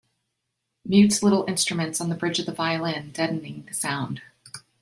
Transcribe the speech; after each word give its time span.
Mutes 0.83 1.21
little 1.21 1.45
instruments 1.47 2.01
on 2.01 2.09
the 2.09 2.15
bridge 2.15 2.39
of 2.39 2.47
the 2.47 2.51
violin, 2.51 3.11
deadening 3.11 3.65
the 3.67 3.73
sound. 3.75 4.23